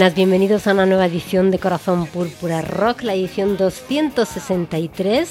[0.00, 5.30] buenas, bienvenidos a una nueva edición de Corazón Púrpura Rock, la edición 263,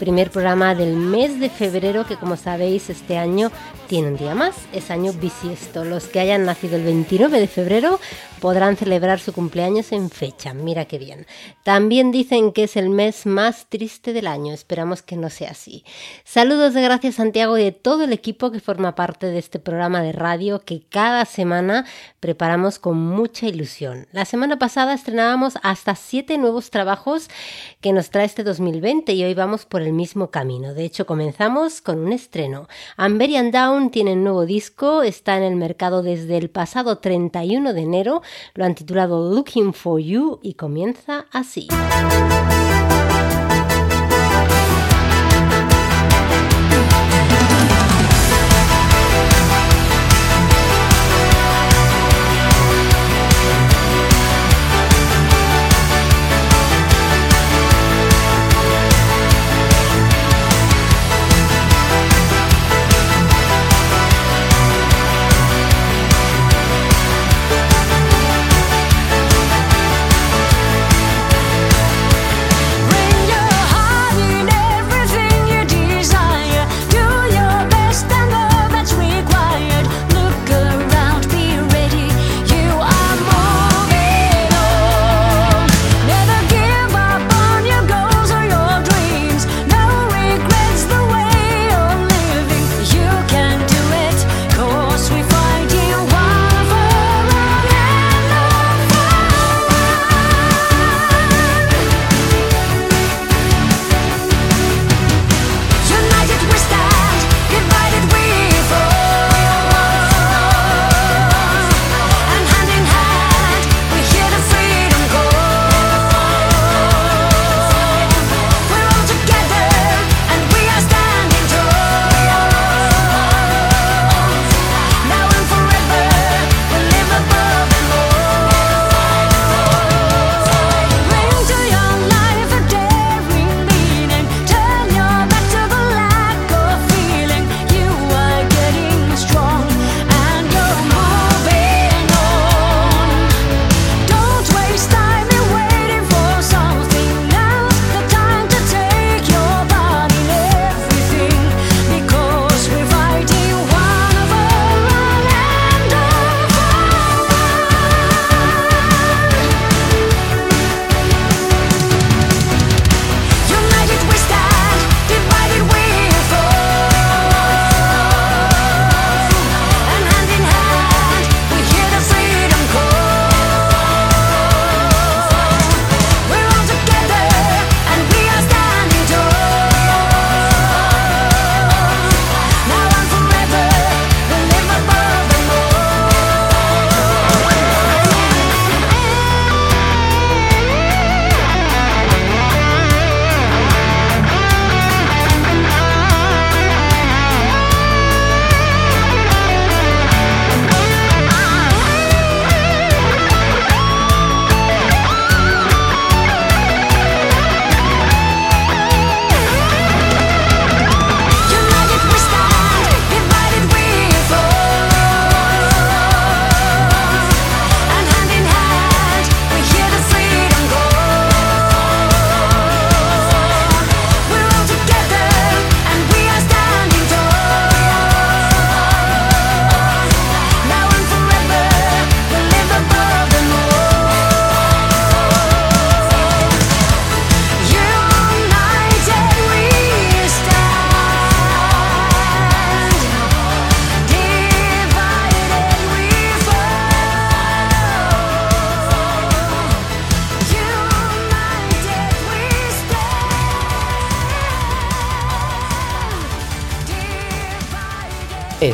[0.00, 3.52] primer programa del mes de febrero que como sabéis este año
[3.88, 5.82] tiene un día más, es año bisiesto.
[5.82, 7.98] Los que hayan nacido el 29 de febrero
[8.38, 11.26] podrán celebrar su cumpleaños en fecha, mira qué bien.
[11.64, 15.84] También dicen que es el mes más triste del año, esperamos que no sea así.
[16.22, 20.02] Saludos de gracias Santiago y de todo el equipo que forma parte de este programa
[20.02, 21.86] de radio que cada semana
[22.20, 24.06] preparamos con mucha ilusión.
[24.12, 27.28] La semana pasada estrenábamos hasta siete nuevos trabajos
[27.80, 30.74] que nos trae este 2020 y hoy vamos por el mismo camino.
[30.74, 32.68] De hecho, comenzamos con un estreno.
[32.96, 37.80] Amberian Down tiene un nuevo disco, está en el mercado desde el pasado 31 de
[37.80, 38.22] enero
[38.54, 41.68] lo han titulado Looking for You y comienza así.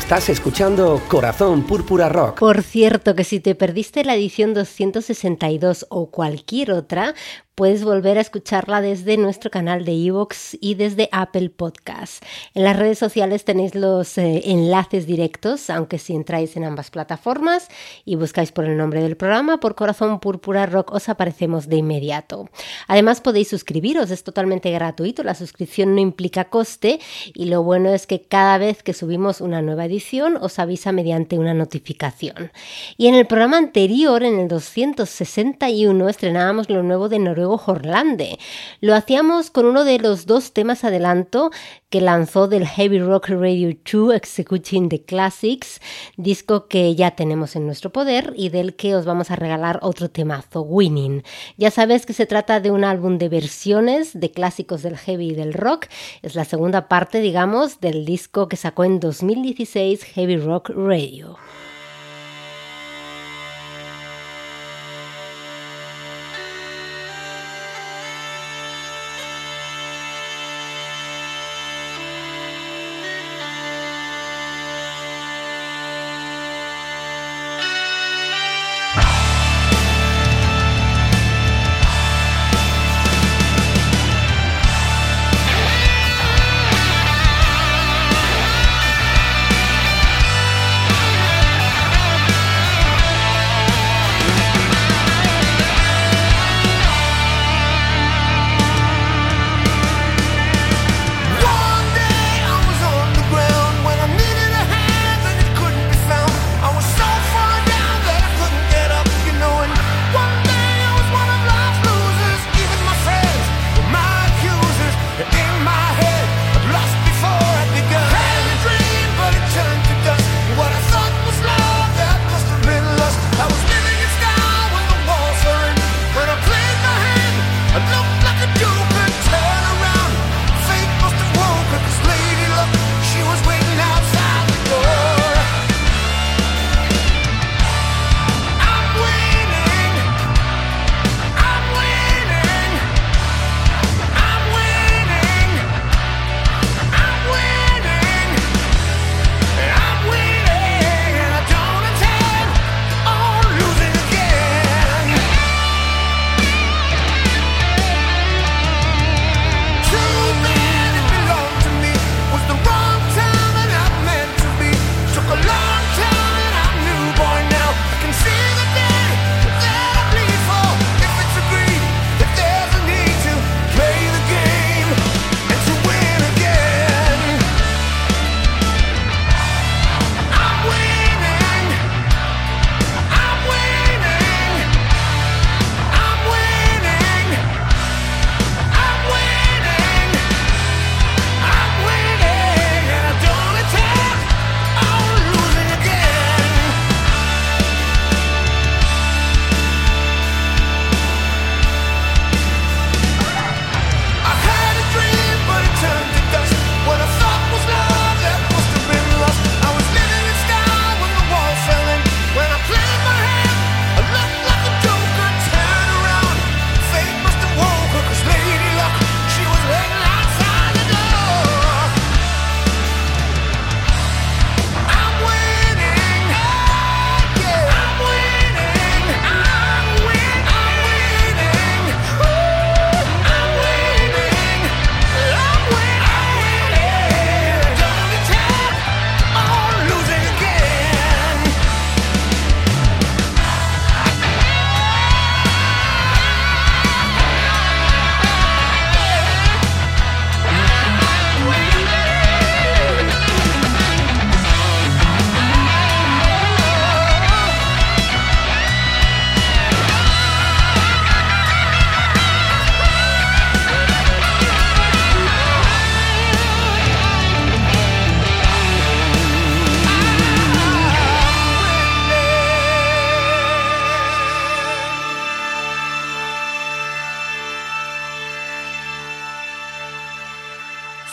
[0.04, 2.38] Estás escuchando Corazón Púrpura Rock.
[2.38, 7.14] Por cierto, que si te perdiste la edición 262 o cualquier otra,
[7.54, 12.18] Puedes volver a escucharla desde nuestro canal de iVoox y desde Apple Podcasts.
[12.52, 17.68] En las redes sociales tenéis los eh, enlaces directos, aunque si entráis en ambas plataformas
[18.04, 22.50] y buscáis por el nombre del programa, por Corazón Púrpura Rock, os aparecemos de inmediato.
[22.88, 26.98] Además podéis suscribiros, es totalmente gratuito, la suscripción no implica coste
[27.34, 31.38] y lo bueno es que cada vez que subimos una nueva edición os avisa mediante
[31.38, 32.50] una notificación.
[32.96, 38.38] Y en el programa anterior, en el 261, estrenábamos lo nuevo de Noruega Horlande.
[38.80, 41.50] Lo hacíamos con uno de los dos temas adelanto
[41.90, 45.80] que lanzó del Heavy Rock Radio 2 Executing the Classics,
[46.16, 50.10] disco que ya tenemos en nuestro poder y del que os vamos a regalar otro
[50.10, 51.22] temazo, Winning.
[51.56, 55.34] Ya sabes que se trata de un álbum de versiones de clásicos del heavy y
[55.34, 55.86] del rock.
[56.22, 61.36] Es la segunda parte, digamos, del disco que sacó en 2016 Heavy Rock Radio.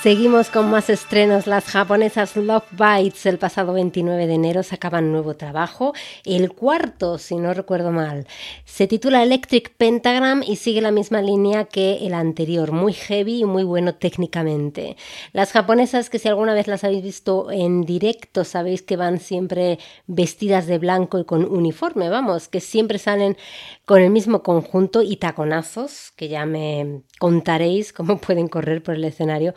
[0.01, 1.45] Seguimos con más estrenos.
[1.45, 5.93] Las japonesas Love Bites el pasado 29 de enero sacaban nuevo trabajo,
[6.25, 8.25] el cuarto, si no recuerdo mal.
[8.65, 13.45] Se titula Electric Pentagram y sigue la misma línea que el anterior, muy heavy y
[13.45, 14.97] muy bueno técnicamente.
[15.33, 19.77] Las japonesas que si alguna vez las habéis visto en directo sabéis que van siempre
[20.07, 23.37] vestidas de blanco y con uniforme, vamos, que siempre salen
[23.85, 29.03] con el mismo conjunto y taconazos, que ya me contaréis cómo pueden correr por el
[29.03, 29.53] escenario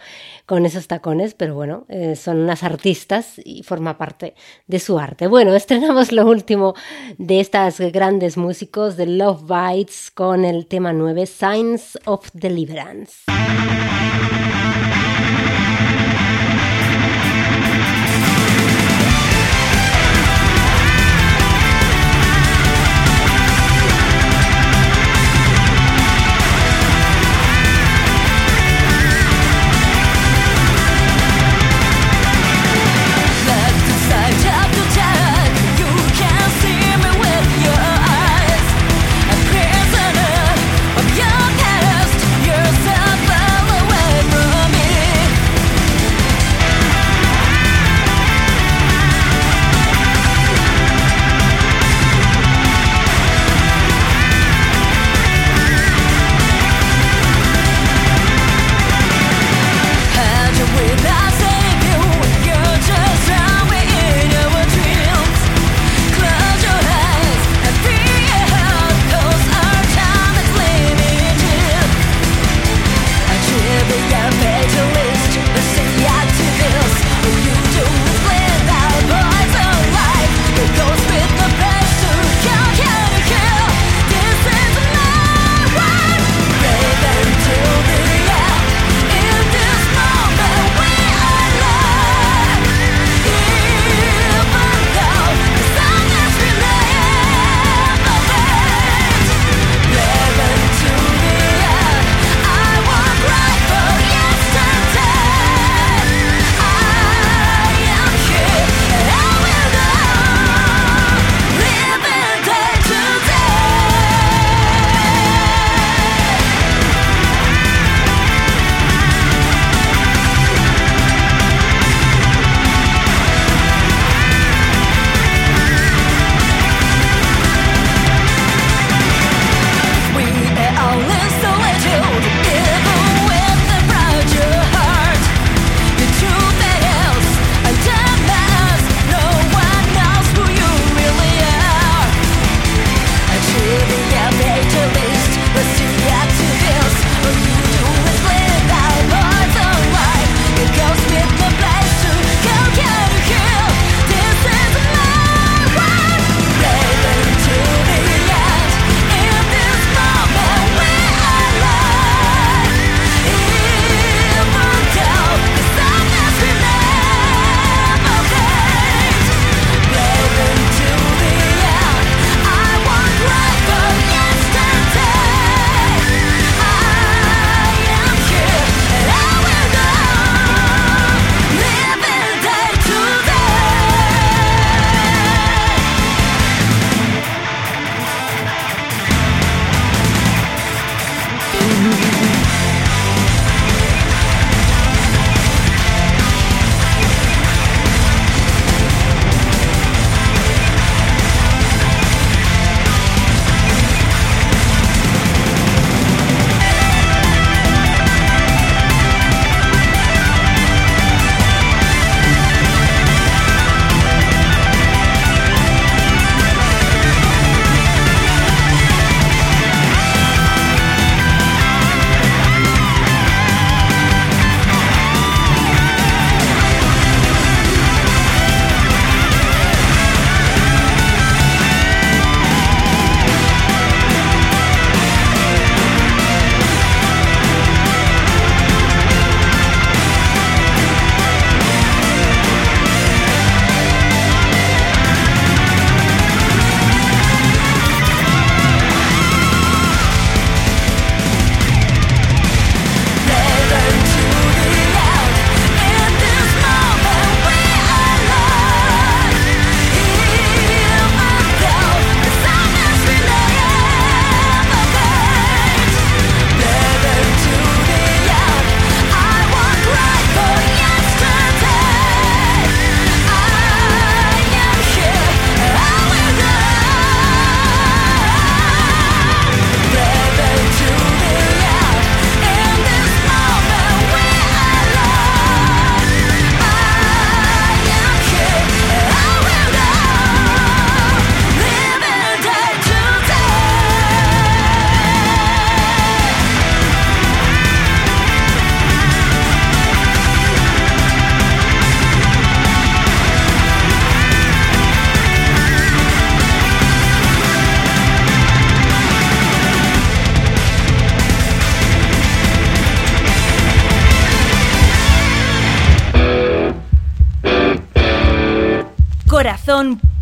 [0.47, 4.35] con esos tacones, pero bueno, eh, son unas artistas y forma parte
[4.67, 5.27] de su arte.
[5.27, 6.75] Bueno, estrenamos lo último
[7.19, 13.25] de estas grandes músicos de Love Bites con el tema 9, Signs of Deliverance.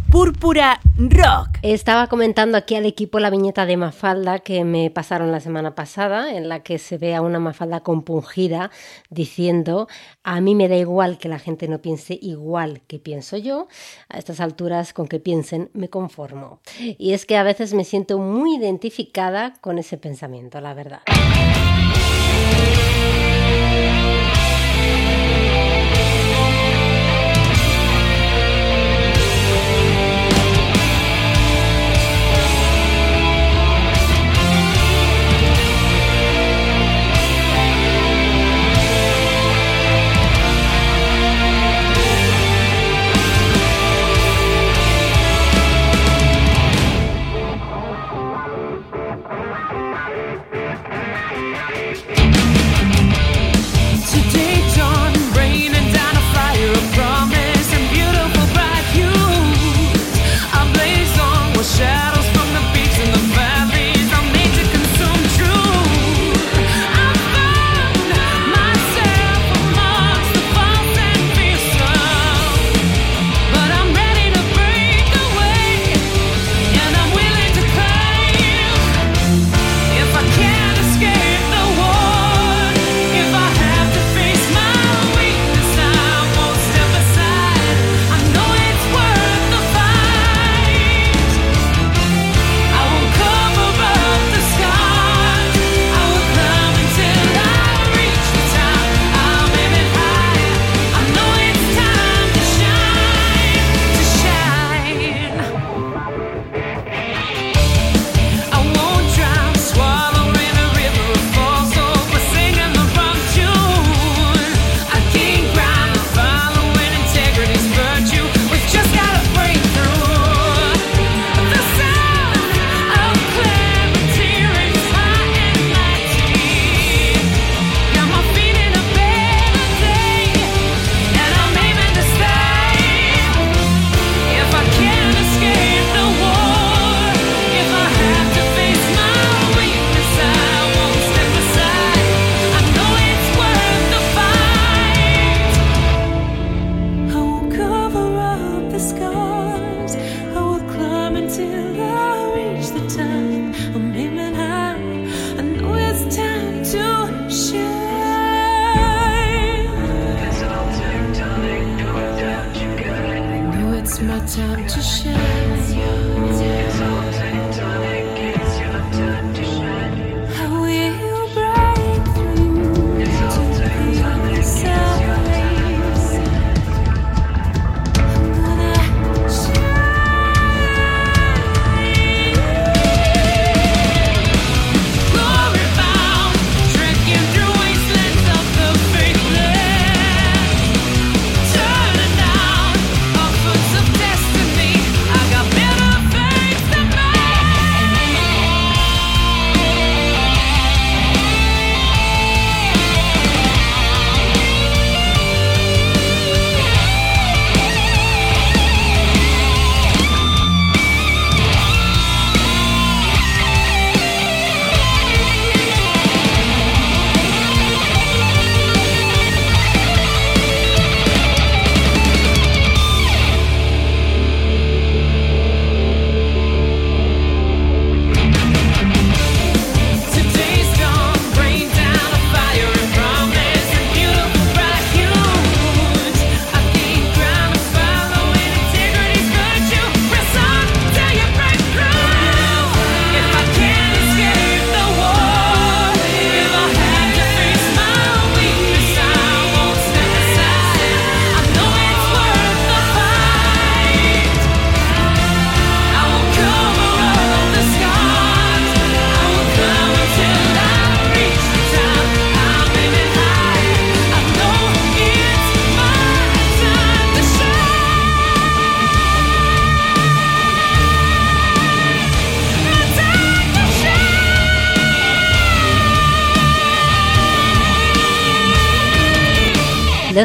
[0.09, 1.59] Púrpura Rock.
[1.63, 6.33] Estaba comentando aquí al equipo la viñeta de Mafalda que me pasaron la semana pasada,
[6.37, 8.71] en la que se ve a una Mafalda compungida
[9.11, 9.89] diciendo,
[10.23, 13.67] a mí me da igual que la gente no piense igual que pienso yo,
[14.09, 16.61] a estas alturas con que piensen me conformo.
[16.79, 21.01] Y es que a veces me siento muy identificada con ese pensamiento, la verdad.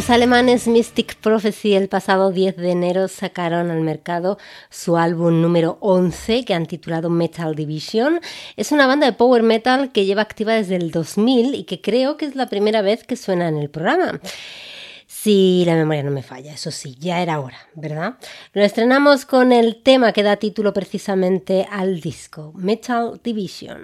[0.09, 4.37] Alemanes Mystic Prophecy el pasado 10 de enero sacaron al mercado
[4.69, 8.21] su álbum número 11 que han titulado Metal Division.
[8.55, 12.15] Es una banda de power metal que lleva activa desde el 2000 y que creo
[12.15, 14.21] que es la primera vez que suena en el programa.
[15.07, 18.15] Si la memoria no me falla, eso sí, ya era hora, ¿verdad?
[18.53, 23.83] Lo estrenamos con el tema que da título precisamente al disco, Metal Division.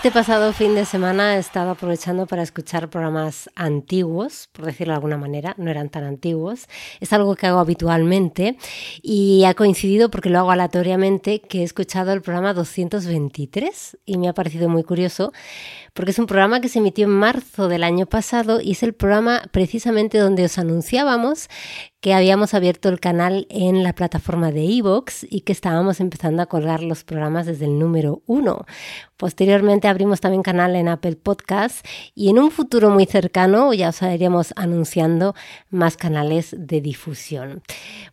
[0.00, 4.96] Este pasado fin de semana he estado aprovechando para escuchar programas antiguos, por decirlo de
[4.96, 6.68] alguna manera, no eran tan antiguos.
[7.00, 8.56] Es algo que hago habitualmente
[9.02, 14.30] y ha coincidido porque lo hago aleatoriamente que he escuchado el programa 223 y me
[14.30, 15.34] ha parecido muy curioso
[15.92, 18.94] porque es un programa que se emitió en marzo del año pasado y es el
[18.94, 21.50] programa precisamente donde os anunciábamos
[22.00, 26.46] que habíamos abierto el canal en la plataforma de Evox y que estábamos empezando a
[26.46, 28.64] colgar los programas desde el número uno.
[29.18, 34.00] Posteriormente abrimos también canal en Apple Podcast y en un futuro muy cercano ya os
[34.00, 35.34] iremos anunciando
[35.68, 37.62] más canales de difusión.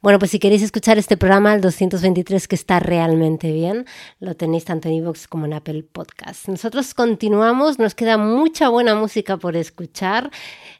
[0.02, 3.86] Bueno, pues si queréis escuchar este programa, el 223, que está realmente bien,
[4.20, 6.50] lo tenéis tanto en Evox como en Apple Podcast.
[6.50, 10.30] Nosotros continuamos, nos queda mucha buena música por escuchar,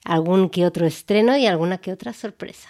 [0.04, 2.70] algún que otro estreno y alguna que otra sorpresa.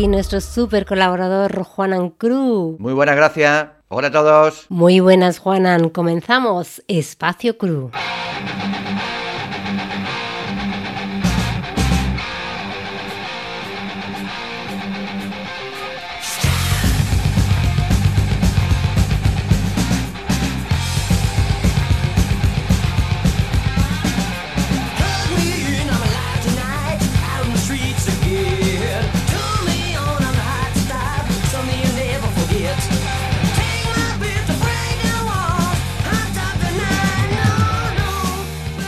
[0.00, 2.80] aquí nuestro super colaborador Juanan Cruz.
[2.80, 3.68] Muy buenas, gracias.
[3.88, 4.64] Hola a todos.
[4.70, 5.90] Muy buenas, Juanan.
[5.90, 7.92] Comenzamos Espacio Cruz.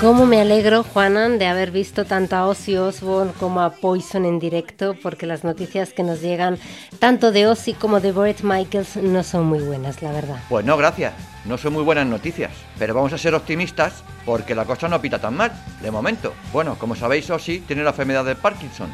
[0.03, 4.41] Cómo me alegro, Juanan, de haber visto tanto a Ozzy Osbourne como a Poison en
[4.41, 6.59] directo, porque las noticias que nos llegan
[6.99, 10.43] tanto de Ozzy como de Brett Michaels no son muy buenas, la verdad.
[10.49, 11.13] Pues no, gracias.
[11.45, 12.51] No son muy buenas noticias.
[12.81, 16.35] Pero vamos a ser optimistas porque la cosa no pita tan mal, de momento.
[16.53, 18.93] Bueno, como sabéis, Ozzy tiene la enfermedad de Parkinson,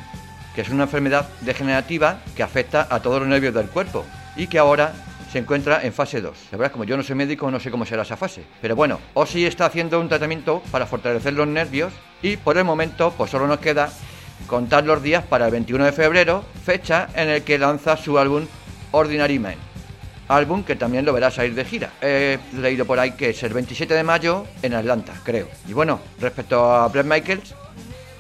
[0.54, 4.04] que es una enfermedad degenerativa que afecta a todos los nervios del cuerpo
[4.36, 4.92] y que ahora
[5.30, 6.36] se encuentra en fase 2.
[6.52, 8.44] La verdad, como yo no soy médico, no sé cómo será esa fase.
[8.60, 13.12] Pero bueno, Ozzy está haciendo un tratamiento para fortalecer los nervios y por el momento,
[13.16, 13.90] pues solo nos queda
[14.46, 18.46] contar los días para el 21 de febrero, fecha en el que lanza su álbum
[18.92, 19.56] Ordinary Man.
[20.28, 21.90] Álbum que también lo verá salir de gira.
[22.02, 25.48] He leído por ahí que es el 27 de mayo en Atlanta, creo.
[25.66, 27.54] Y bueno, respecto a Brett Michaels,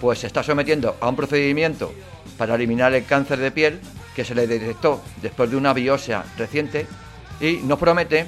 [0.00, 1.92] pues se está sometiendo a un procedimiento
[2.36, 3.80] para eliminar el cáncer de piel
[4.18, 6.88] que se le detectó después de una biopsia reciente
[7.40, 8.26] y nos promete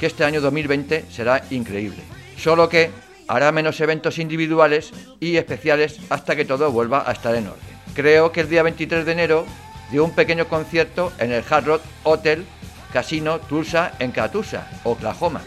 [0.00, 1.98] que este año 2020 será increíble.
[2.38, 2.90] Solo que
[3.28, 7.60] hará menos eventos individuales y especiales hasta que todo vuelva a estar en orden.
[7.92, 9.44] Creo que el día 23 de enero
[9.90, 12.46] dio un pequeño concierto en el Hard Rock Hotel
[12.90, 15.42] Casino Tulsa en Catoosa, Oklahoma.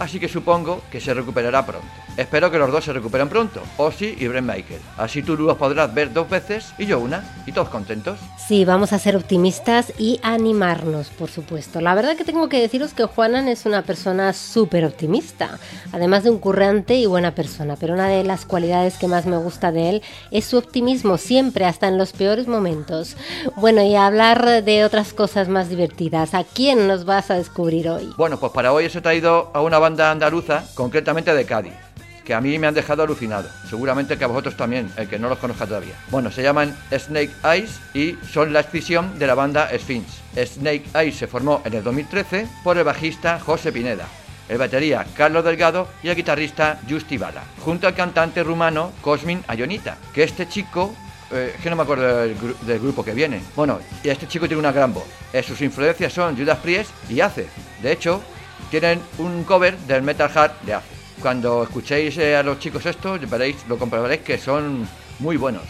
[0.00, 2.05] Así que supongo que se recuperará pronto.
[2.16, 4.80] Espero que los dos se recuperen pronto, Ozzy y Brent Michael.
[4.96, 8.18] Así tú los podrás ver dos veces y yo una, y todos contentos.
[8.38, 11.82] Sí, vamos a ser optimistas y animarnos, por supuesto.
[11.82, 15.58] La verdad que tengo que deciros que Juanan es una persona súper optimista,
[15.92, 19.36] además de un currante y buena persona, pero una de las cualidades que más me
[19.36, 23.14] gusta de él es su optimismo, siempre, hasta en los peores momentos.
[23.56, 27.90] Bueno, y a hablar de otras cosas más divertidas, ¿a quién nos vas a descubrir
[27.90, 28.08] hoy?
[28.16, 31.85] Bueno, pues para hoy os he traído a una banda andaluza, concretamente de Cádiz
[32.26, 33.48] que a mí me han dejado alucinado.
[33.70, 35.94] Seguramente que a vosotros también, el que no los conozca todavía.
[36.10, 40.06] Bueno, se llaman Snake Eyes y son la escisión de la banda Sphinx.
[40.36, 44.06] Snake Eyes se formó en el 2013 por el bajista José Pineda,
[44.48, 49.96] el batería Carlos Delgado y el guitarrista Justi Bala, junto al cantante rumano Cosmin Ayonita,
[50.12, 50.94] que este chico
[51.30, 53.40] eh, que no me acuerdo del, grupo que viene.
[53.54, 55.06] Bueno, y este chico tiene una gran voz.
[55.32, 57.48] Eh, sus influencias son Judas Priest y Ace.
[57.82, 58.22] De hecho,
[58.70, 60.95] tienen un cover del Metal Heart de Ace.
[61.20, 64.86] Cuando escuchéis eh, a los chicos estos, veréis, lo comprobaréis que son
[65.18, 65.62] muy buenos.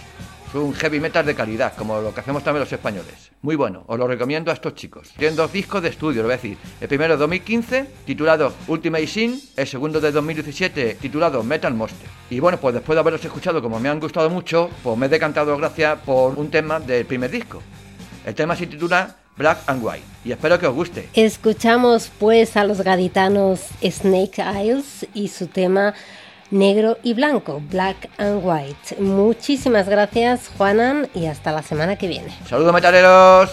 [0.52, 3.30] Son heavy metal de calidad, como lo que hacemos también los españoles.
[3.42, 5.12] Muy bueno, os lo recomiendo a estos chicos.
[5.16, 6.58] Tienen dos discos de estudio, lo voy a decir.
[6.80, 9.40] El primero de 2015, titulado Ultimate Sin.
[9.56, 12.08] El segundo de 2017, titulado Metal Monster.
[12.30, 15.08] Y bueno, pues después de haberlos escuchado, como me han gustado mucho, pues me he
[15.08, 17.62] decantado gracias por un tema del primer disco.
[18.24, 20.04] El tema se titula Black and White.
[20.24, 21.08] Y espero que os guste.
[21.14, 25.94] Escuchamos pues a los gaditanos Snake Isles y su tema
[26.50, 29.00] negro y blanco, Black and White.
[29.00, 32.36] Muchísimas gracias, Juanan, y hasta la semana que viene.
[32.48, 33.50] Saludos, metaleros.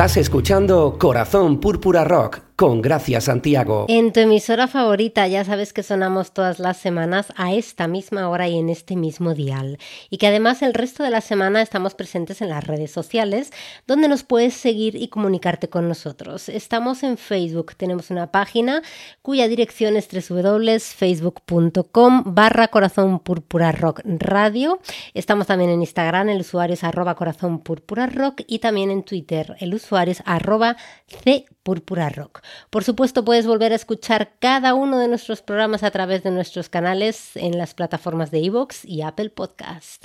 [0.00, 3.86] Estás escuchando Corazón Púrpura Rock con Gracia Santiago.
[3.88, 8.46] En tu emisora favorita ya sabes que sonamos todas las semanas a esta misma hora
[8.48, 9.78] y en este mismo dial.
[10.10, 13.50] Y que además el resto de la semana estamos presentes en las redes sociales
[13.86, 16.50] donde nos puedes seguir y comunicarte con nosotros.
[16.50, 18.82] Estamos en Facebook, tenemos una página
[19.22, 24.80] cuya dirección es www.facebook.com barra corazón púrpura rock radio.
[25.14, 29.72] Estamos también en Instagram, el usuario es arroba corazón rock y también en Twitter, el
[29.72, 30.76] usuario es arroba
[31.06, 32.42] c Púrpura Rock.
[32.70, 36.68] Por supuesto, puedes volver a escuchar cada uno de nuestros programas a través de nuestros
[36.68, 40.04] canales en las plataformas de iVoox y Apple Podcast.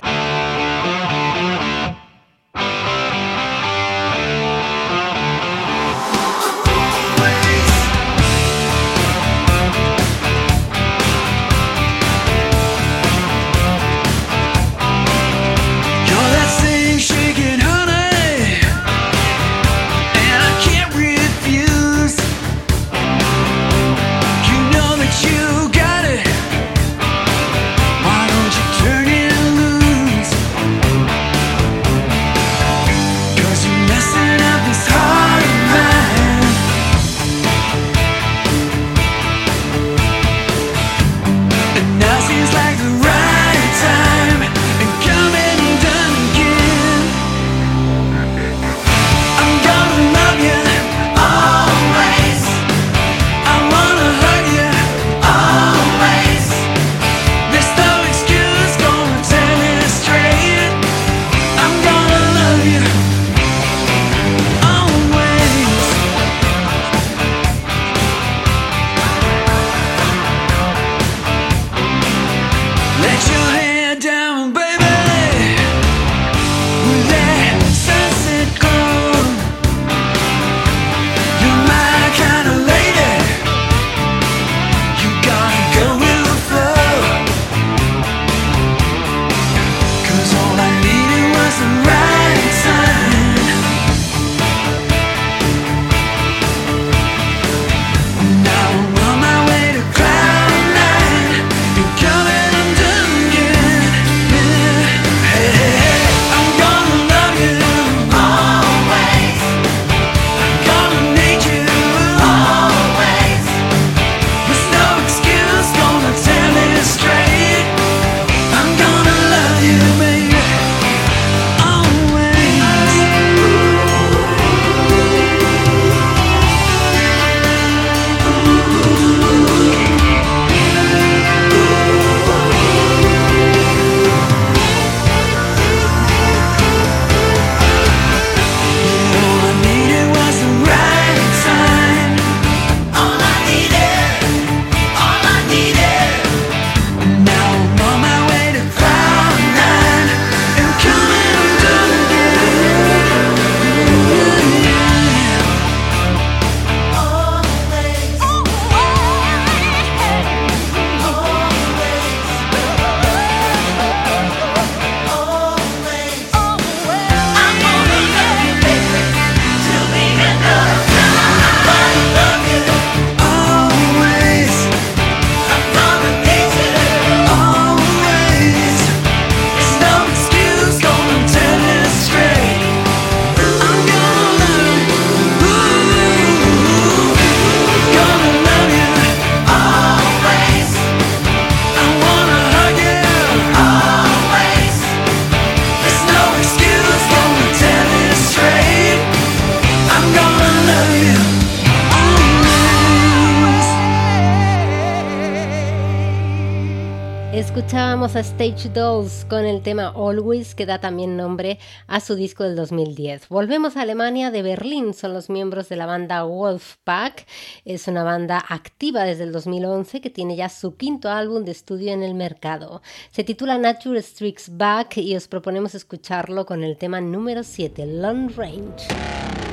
[208.68, 213.28] Dolls con el tema Always, que da también nombre a su disco del 2010.
[213.28, 217.26] Volvemos a Alemania, de Berlín, son los miembros de la banda Wolfpack.
[217.64, 221.92] Es una banda activa desde el 2011 que tiene ya su quinto álbum de estudio
[221.92, 222.82] en el mercado.
[223.10, 228.30] Se titula Nature Strikes Back y os proponemos escucharlo con el tema número 7, Long
[228.36, 229.45] Range.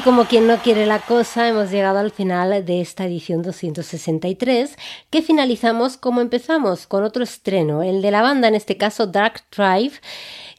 [0.00, 4.74] Y como quien no quiere la cosa, hemos llegado al final de esta edición 263,
[5.10, 9.42] que finalizamos como empezamos, con otro estreno, el de la banda, en este caso Dark
[9.54, 10.00] Drive,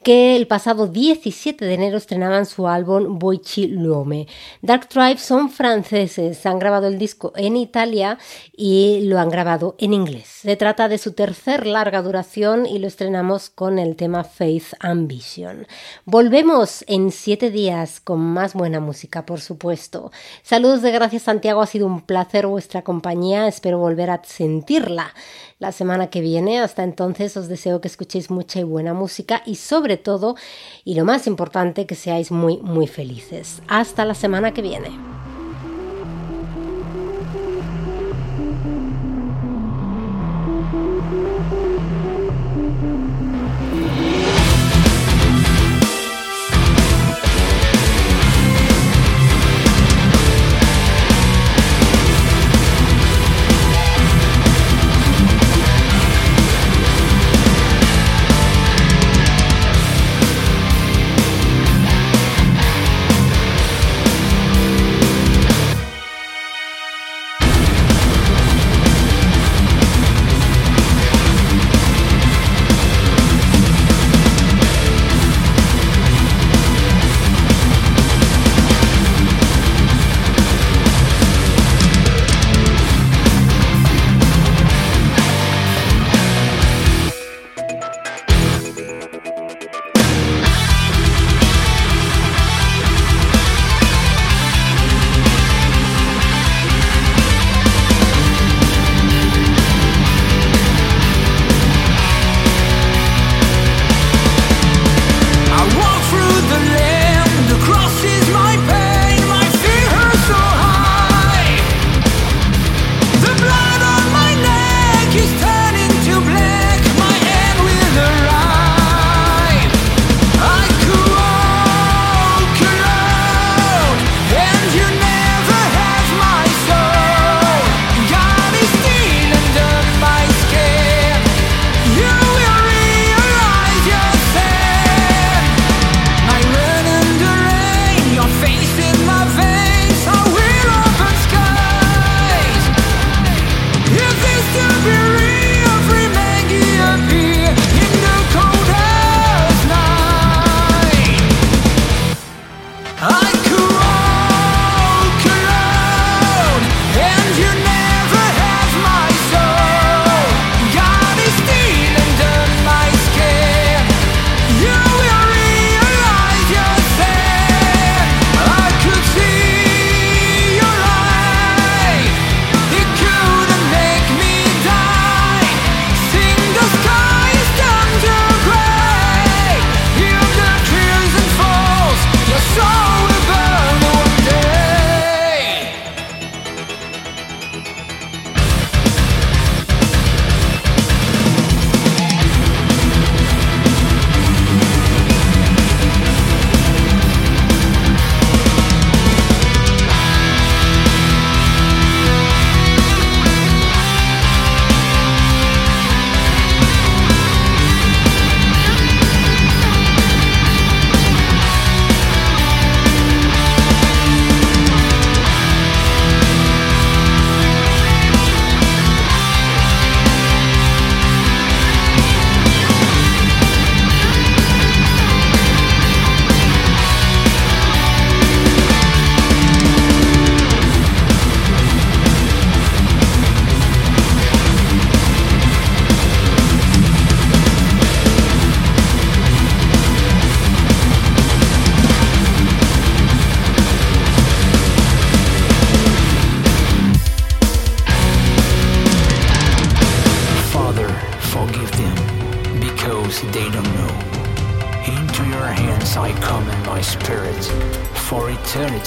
[0.04, 4.28] que el pasado 17 de enero estrenaban su álbum Boichi Luome.
[4.62, 8.18] Dark Tribe son franceses, han grabado el disco en Italia
[8.56, 10.28] y lo han grabado en inglés.
[10.28, 15.68] Se trata de su tercer larga duración y lo estrenamos con el tema Faith Ambition.
[16.06, 20.12] Volvemos en siete días con más buena música, por supuesto.
[20.42, 25.14] Saludos de gracias Santiago, ha sido un placer vuestra compañía, espero volver a sentirla
[25.62, 26.60] la semana que viene.
[26.60, 30.36] Hasta entonces os deseo que escuchéis mucha y buena música y sobre todo,
[30.84, 33.62] y lo más importante, que seáis muy, muy felices.
[33.68, 35.21] Hasta la semana que viene.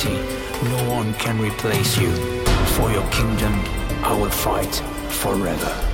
[0.05, 2.13] No one can replace you.
[2.77, 3.55] For your kingdom,
[4.03, 4.75] I will fight
[5.09, 5.94] forever.